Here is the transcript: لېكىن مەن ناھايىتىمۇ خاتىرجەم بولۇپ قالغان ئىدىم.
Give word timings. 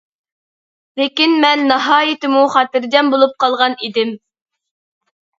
لېكىن 0.99 1.33
مەن 1.41 1.59
ناھايىتىمۇ 1.71 2.41
خاتىرجەم 2.53 3.11
بولۇپ 3.15 3.35
قالغان 3.43 3.75
ئىدىم. 3.89 4.15